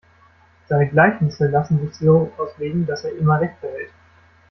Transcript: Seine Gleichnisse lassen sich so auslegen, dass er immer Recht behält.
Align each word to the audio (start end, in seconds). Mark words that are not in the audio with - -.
Seine 0.67 0.89
Gleichnisse 0.89 1.47
lassen 1.47 1.79
sich 1.79 1.93
so 1.93 2.31
auslegen, 2.39 2.87
dass 2.87 3.03
er 3.03 3.15
immer 3.15 3.39
Recht 3.39 3.61
behält. 3.61 3.91